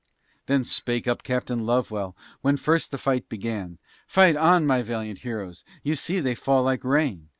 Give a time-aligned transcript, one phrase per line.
[0.47, 3.77] Then spake up Captain Lovewell, when first the fight began:
[4.07, 5.63] "Fight on, my valiant heroes!
[5.83, 7.29] you see they fall like rain."